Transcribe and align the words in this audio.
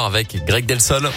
avec 0.00 0.42
Greg 0.46 0.64
Delsol. 0.64 1.10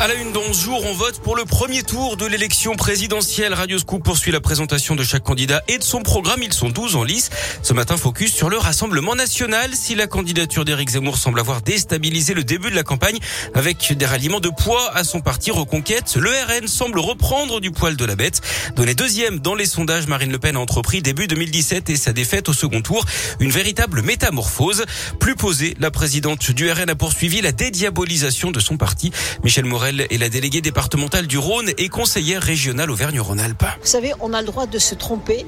À 0.00 0.06
la 0.06 0.14
une, 0.14 0.30
dans 0.30 0.52
ce 0.52 0.62
jour, 0.62 0.80
on 0.86 0.92
vote 0.92 1.18
pour 1.22 1.34
le 1.34 1.44
premier 1.44 1.82
tour 1.82 2.16
de 2.16 2.24
l'élection 2.24 2.76
présidentielle. 2.76 3.52
Radio 3.52 3.80
Scoop 3.80 4.04
poursuit 4.04 4.30
la 4.30 4.40
présentation 4.40 4.94
de 4.94 5.02
chaque 5.02 5.24
candidat 5.24 5.60
et 5.66 5.76
de 5.76 5.82
son 5.82 6.02
programme. 6.02 6.40
Ils 6.40 6.52
sont 6.52 6.68
12 6.68 6.94
en 6.94 7.02
lice. 7.02 7.30
Ce 7.64 7.72
matin, 7.72 7.96
focus 7.96 8.32
sur 8.32 8.48
le 8.48 8.58
Rassemblement 8.58 9.16
national. 9.16 9.74
Si 9.74 9.96
la 9.96 10.06
candidature 10.06 10.64
d'Éric 10.64 10.90
Zemmour 10.90 11.18
semble 11.18 11.40
avoir 11.40 11.62
déstabilisé 11.62 12.32
le 12.34 12.44
début 12.44 12.70
de 12.70 12.76
la 12.76 12.84
campagne 12.84 13.18
avec 13.54 13.92
des 13.92 14.06
ralliements 14.06 14.38
de 14.38 14.50
poids 14.50 14.88
à 14.94 15.02
son 15.02 15.20
parti 15.20 15.50
Reconquête, 15.50 16.14
le 16.14 16.30
RN 16.30 16.68
semble 16.68 17.00
reprendre 17.00 17.60
du 17.60 17.72
poil 17.72 17.96
de 17.96 18.04
la 18.04 18.14
bête. 18.14 18.40
Donné 18.76 18.94
deuxième 18.94 19.40
dans 19.40 19.56
les 19.56 19.66
sondages, 19.66 20.06
Marine 20.06 20.30
Le 20.30 20.38
Pen 20.38 20.54
a 20.54 20.60
entrepris 20.60 21.02
début 21.02 21.26
2017 21.26 21.90
et 21.90 21.96
sa 21.96 22.12
défaite 22.12 22.48
au 22.48 22.52
second 22.52 22.82
tour. 22.82 23.04
Une 23.40 23.50
véritable 23.50 24.02
métamorphose. 24.02 24.84
Plus 25.18 25.34
posée, 25.34 25.76
la 25.80 25.90
présidente 25.90 26.52
du 26.52 26.70
RN 26.70 26.88
a 26.88 26.94
poursuivi 26.94 27.40
la 27.40 27.50
dédiabolisation 27.50 28.52
de 28.52 28.60
son 28.60 28.76
parti. 28.76 29.10
Michel 29.42 29.64
Morel 29.88 30.06
est 30.10 30.18
la 30.18 30.28
déléguée 30.28 30.60
départementale 30.60 31.26
du 31.26 31.38
Rhône 31.38 31.70
et 31.78 31.88
conseillère 31.88 32.42
régionale 32.42 32.90
Auvergne-Rhône-Alpes. 32.90 33.64
Vous 33.80 33.86
savez, 33.86 34.12
on 34.20 34.34
a 34.34 34.42
le 34.42 34.46
droit 34.46 34.66
de 34.66 34.78
se 34.78 34.94
tromper. 34.94 35.46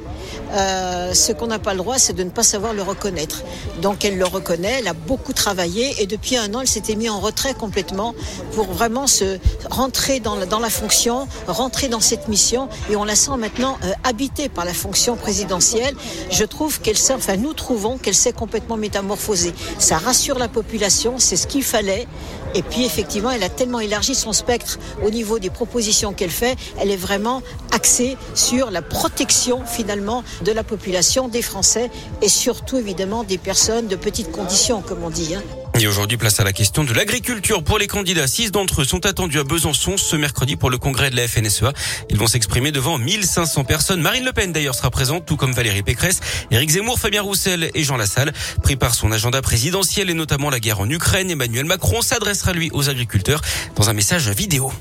Euh, 0.52 1.12
ce 1.12 1.32
qu'on 1.32 1.48
n'a 1.48 1.58
pas 1.58 1.72
le 1.72 1.78
droit, 1.78 1.98
c'est 1.98 2.14
de 2.14 2.24
ne 2.24 2.30
pas 2.30 2.42
savoir 2.42 2.72
le 2.72 2.80
reconnaître. 2.80 3.42
Donc 3.82 4.02
elle 4.02 4.16
le 4.16 4.24
reconnaît, 4.24 4.78
elle 4.78 4.88
a 4.88 4.94
beaucoup 4.94 5.34
travaillé 5.34 6.02
et 6.02 6.06
depuis 6.06 6.38
un 6.38 6.54
an, 6.54 6.62
elle 6.62 6.68
s'était 6.68 6.94
mise 6.94 7.10
en 7.10 7.20
retrait 7.20 7.52
complètement 7.52 8.14
pour 8.54 8.72
vraiment 8.72 9.06
se 9.06 9.38
rentrer 9.68 10.20
dans 10.20 10.36
la, 10.36 10.70
fonction, 10.70 11.28
rentrer 11.46 11.88
dans 11.88 12.00
cette 12.00 12.28
mission 12.28 12.70
et 12.90 12.96
on 12.96 13.04
la 13.04 13.16
sent 13.16 13.36
maintenant 13.38 13.76
euh, 13.84 13.92
habitée 14.04 14.48
par 14.48 14.64
la 14.64 14.72
fonction 14.72 15.16
présidentielle. 15.16 15.94
Je 16.30 16.44
trouve 16.44 16.80
qu'elle 16.80 16.98
s'est, 16.98 17.12
enfin 17.12 17.36
nous 17.36 17.52
trouvons 17.52 17.98
qu'elle 17.98 18.14
s'est 18.14 18.32
complètement 18.32 18.78
métamorphosée. 18.78 19.52
Ça 19.78 19.98
rassure 19.98 20.38
la 20.38 20.48
population, 20.48 21.18
c'est 21.18 21.36
ce 21.36 21.46
qu'il 21.46 21.62
fallait. 21.62 22.06
Et 22.54 22.62
puis 22.62 22.84
effectivement, 22.84 23.30
elle 23.30 23.44
a 23.44 23.48
tellement 23.48 23.78
élargi 23.78 24.14
son 24.14 24.29
spectre 24.32 24.78
au 25.04 25.10
niveau 25.10 25.38
des 25.38 25.50
propositions 25.50 26.12
qu'elle 26.12 26.30
fait. 26.30 26.56
Elle 26.78 26.90
est 26.90 26.96
vraiment 26.96 27.42
axée 27.72 28.16
sur 28.34 28.70
la 28.70 28.82
protection 28.82 29.64
finalement 29.64 30.24
de 30.44 30.52
la 30.52 30.64
population, 30.64 31.28
des 31.28 31.42
Français 31.42 31.90
et 32.22 32.28
surtout 32.28 32.76
évidemment 32.76 33.24
des 33.24 33.38
personnes 33.38 33.88
de 33.88 33.96
petites 33.96 34.32
conditions, 34.32 34.82
comme 34.82 35.02
on 35.04 35.10
dit. 35.10 35.34
Hein. 35.34 35.42
Et 35.78 35.86
aujourd'hui, 35.86 36.18
place 36.18 36.40
à 36.40 36.44
la 36.44 36.52
question 36.52 36.84
de 36.84 36.92
l'agriculture 36.92 37.62
pour 37.62 37.78
les 37.78 37.86
candidats. 37.86 38.26
Six 38.26 38.50
d'entre 38.50 38.82
eux 38.82 38.84
sont 38.84 39.06
attendus 39.06 39.38
à 39.38 39.44
Besançon 39.44 39.96
ce 39.96 40.16
mercredi 40.16 40.56
pour 40.56 40.68
le 40.68 40.78
congrès 40.78 41.10
de 41.10 41.16
la 41.16 41.26
FNSEA. 41.26 41.72
Ils 42.10 42.18
vont 42.18 42.26
s'exprimer 42.26 42.70
devant 42.70 42.98
1500 42.98 43.64
personnes. 43.64 44.00
Marine 44.00 44.24
Le 44.24 44.32
Pen 44.32 44.52
d'ailleurs 44.52 44.74
sera 44.74 44.90
présente, 44.90 45.24
tout 45.24 45.36
comme 45.36 45.52
Valérie 45.52 45.82
Pécresse, 45.82 46.20
Éric 46.50 46.70
Zemmour, 46.70 46.98
Fabien 46.98 47.22
Roussel 47.22 47.70
et 47.74 47.82
Jean 47.82 47.96
Lassalle. 47.96 48.32
Pris 48.62 48.76
par 48.76 48.94
son 48.94 49.10
agenda 49.10 49.40
présidentiel 49.40 50.10
et 50.10 50.14
notamment 50.14 50.50
la 50.50 50.60
guerre 50.60 50.80
en 50.80 50.90
Ukraine, 50.90 51.30
Emmanuel 51.30 51.64
Macron 51.64 52.02
s'adressera 52.02 52.52
lui 52.52 52.70
aux 52.72 52.90
agriculteurs 52.90 53.40
dans 53.76 53.88
un 53.88 53.94
message 53.94 54.28
vidéo. 54.28 54.72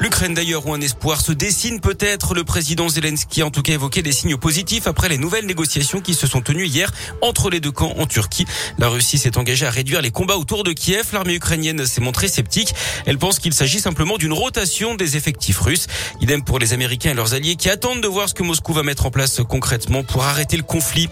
L'Ukraine 0.00 0.34
d'ailleurs 0.34 0.66
où 0.66 0.74
un 0.74 0.80
espoir 0.80 1.20
se 1.20 1.30
dessine 1.30 1.80
peut-être. 1.80 2.34
Le 2.34 2.42
président 2.42 2.88
Zelensky 2.88 3.42
a 3.42 3.46
en 3.46 3.50
tout 3.50 3.62
cas 3.62 3.74
évoqué 3.74 4.02
des 4.02 4.10
signes 4.10 4.36
positifs 4.36 4.88
après 4.88 5.08
les 5.08 5.18
nouvelles 5.18 5.46
négociations 5.46 6.00
qui 6.00 6.14
se 6.14 6.26
sont 6.26 6.40
tenues 6.40 6.66
hier 6.66 6.90
entre 7.22 7.48
les 7.48 7.60
deux 7.60 7.70
camps 7.70 7.94
en 7.96 8.06
Turquie. 8.06 8.44
La 8.78 8.88
Russie 8.88 9.18
s'est 9.18 9.38
engagée 9.38 9.66
à 9.66 9.70
réduire 9.70 10.02
les 10.02 10.10
combats 10.10 10.36
autour 10.36 10.64
de 10.64 10.72
Kiev. 10.72 11.06
L'armée 11.12 11.34
ukrainienne 11.34 11.86
s'est 11.86 12.00
montrée 12.00 12.26
sceptique. 12.26 12.74
Elle 13.06 13.18
pense 13.18 13.38
qu'il 13.38 13.54
s'agit 13.54 13.78
simplement 13.78 14.18
d'une 14.18 14.32
rotation 14.32 14.96
des 14.96 15.16
effectifs 15.16 15.60
russes. 15.60 15.86
Idem 16.20 16.42
pour 16.42 16.58
les 16.58 16.72
Américains 16.72 17.12
et 17.12 17.14
leurs 17.14 17.34
alliés 17.34 17.54
qui 17.54 17.70
attendent 17.70 18.02
de 18.02 18.08
voir 18.08 18.28
ce 18.28 18.34
que 18.34 18.42
Moscou 18.42 18.72
va 18.72 18.82
mettre 18.82 19.06
en 19.06 19.10
place 19.12 19.40
concrètement 19.48 20.02
pour 20.02 20.24
arrêter 20.24 20.56
le 20.56 20.64
conflit. 20.64 21.08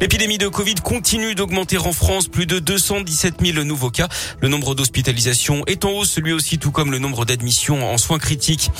L'épidémie 0.00 0.38
de 0.38 0.48
Covid 0.48 0.74
continue 0.82 1.36
d'augmenter 1.36 1.78
en 1.78 1.92
France. 1.92 2.26
Plus 2.26 2.46
de 2.46 2.58
217 2.58 3.36
000 3.40 3.64
nouveaux 3.64 3.90
cas. 3.90 4.08
Le 4.40 4.48
nombre 4.48 4.74
d'hospitalisations 4.74 5.62
est 5.66 5.84
en 5.84 5.92
hausse, 5.92 6.18
lui 6.18 6.32
aussi, 6.32 6.58
tout 6.58 6.72
comme 6.72 6.90
le 6.90 6.98
nombre 6.98 7.24
d'admissions 7.24 7.88
en 7.88 7.96
soins 7.96 8.18
critique. 8.24 8.70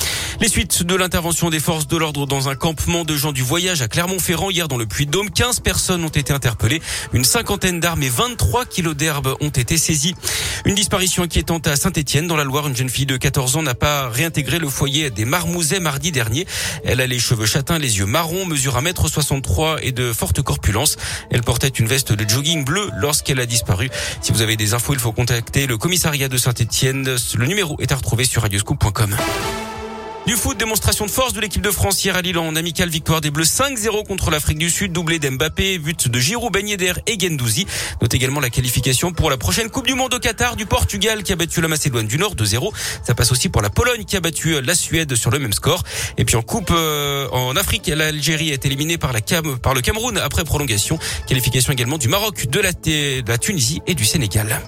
Les 0.41 0.49
suites 0.49 0.83
de 0.83 0.95
l'intervention 0.95 1.51
des 1.51 1.59
forces 1.59 1.87
de 1.87 1.97
l'ordre 1.97 2.25
dans 2.25 2.49
un 2.49 2.55
campement 2.55 3.05
de 3.05 3.15
gens 3.15 3.31
du 3.31 3.43
voyage 3.43 3.83
à 3.83 3.87
Clermont-Ferrand 3.87 4.49
hier 4.49 4.67
dans 4.67 4.77
le 4.77 4.87
Puy-de-Dôme. 4.87 5.29
15 5.29 5.59
personnes 5.59 6.03
ont 6.03 6.09
été 6.09 6.33
interpellées. 6.33 6.81
Une 7.13 7.23
cinquantaine 7.23 7.79
d'armes 7.79 8.01
et 8.01 8.09
23 8.09 8.65
kilos 8.65 8.95
d'herbe 8.95 9.35
ont 9.39 9.49
été 9.49 9.77
saisies. 9.77 10.15
Une 10.65 10.73
disparition 10.73 11.21
inquiétante 11.21 11.67
à 11.67 11.75
Saint-Etienne 11.75 12.25
dans 12.25 12.35
la 12.35 12.43
Loire. 12.43 12.67
Une 12.67 12.75
jeune 12.75 12.89
fille 12.89 13.05
de 13.05 13.17
14 13.17 13.57
ans 13.57 13.61
n'a 13.61 13.75
pas 13.75 14.09
réintégré 14.09 14.57
le 14.57 14.67
foyer 14.67 15.11
des 15.11 15.25
Marmousets 15.25 15.79
mardi 15.79 16.11
dernier. 16.11 16.47
Elle 16.83 17.01
a 17.01 17.07
les 17.07 17.19
cheveux 17.19 17.45
châtains, 17.45 17.77
les 17.77 17.99
yeux 17.99 18.07
marrons, 18.07 18.45
mesure 18.45 18.81
1m63 18.81 19.77
et 19.83 19.91
de 19.91 20.11
forte 20.11 20.41
corpulence. 20.41 20.97
Elle 21.29 21.43
portait 21.43 21.67
une 21.67 21.87
veste 21.87 22.13
de 22.13 22.27
jogging 22.27 22.65
bleu 22.65 22.89
lorsqu'elle 22.97 23.39
a 23.39 23.45
disparu. 23.45 23.91
Si 24.21 24.31
vous 24.31 24.41
avez 24.41 24.57
des 24.57 24.73
infos, 24.73 24.93
il 24.93 24.99
faut 24.99 25.11
contacter 25.11 25.67
le 25.67 25.77
commissariat 25.77 26.29
de 26.29 26.37
Saint-Etienne. 26.37 27.15
Le 27.35 27.45
numéro 27.45 27.77
est 27.79 27.91
à 27.91 27.95
retrouver 27.95 28.25
sur 28.25 28.41
radioscoop.com. 28.41 29.15
Du 30.27 30.33
foot, 30.33 30.57
démonstration 30.57 31.05
de 31.05 31.11
force 31.11 31.33
de 31.33 31.41
l'équipe 31.41 31.61
de 31.61 31.69
France 31.69 32.03
hier 32.03 32.15
à 32.15 32.21
Lille 32.23 32.39
en 32.39 32.55
amical 32.55 32.89
victoire 32.89 33.21
des 33.21 33.29
Bleus 33.29 33.45
5-0 33.45 34.07
contre 34.07 34.31
l'Afrique 34.31 34.57
du 34.57 34.71
Sud, 34.71 34.91
doublé 34.91 35.19
d'Mbappé, 35.19 35.77
but 35.77 36.07
de 36.07 36.19
Giroud, 36.19 36.55
Yedder 36.55 36.93
et 37.05 37.19
Gendouzi. 37.19 37.67
Note 38.01 38.11
également 38.11 38.39
la 38.39 38.49
qualification 38.49 39.11
pour 39.11 39.29
la 39.29 39.37
prochaine 39.37 39.69
Coupe 39.69 39.85
du 39.85 39.93
Monde 39.93 40.15
au 40.15 40.19
Qatar 40.19 40.55
du 40.55 40.65
Portugal 40.65 41.21
qui 41.21 41.31
a 41.31 41.35
battu 41.35 41.61
la 41.61 41.67
Macédoine 41.67 42.07
du 42.07 42.17
Nord 42.17 42.33
2-0. 42.35 42.73
Ça 43.03 43.13
passe 43.13 43.31
aussi 43.31 43.49
pour 43.49 43.61
la 43.61 43.69
Pologne 43.69 44.03
qui 44.03 44.17
a 44.17 44.19
battu 44.19 44.59
la 44.61 44.73
Suède 44.73 45.13
sur 45.13 45.29
le 45.29 45.37
même 45.37 45.53
score. 45.53 45.83
Et 46.17 46.25
puis 46.25 46.35
en 46.35 46.41
Coupe 46.41 46.71
euh, 46.71 47.29
en 47.29 47.55
Afrique, 47.55 47.87
l'Algérie 47.87 48.49
est 48.49 48.65
éliminée 48.65 48.97
par, 48.97 49.13
la 49.13 49.21
Cam, 49.21 49.59
par 49.59 49.75
le 49.75 49.81
Cameroun 49.81 50.17
après 50.17 50.43
prolongation. 50.43 50.97
Qualification 51.27 51.71
également 51.71 51.99
du 51.99 52.07
Maroc, 52.07 52.47
de 52.47 52.59
la, 52.59 53.37
Tunisie 53.37 53.81
et 53.85 53.93
du 53.93 54.05
Sénégal. 54.05 54.59